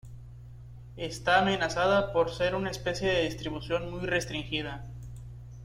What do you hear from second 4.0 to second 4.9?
restringida.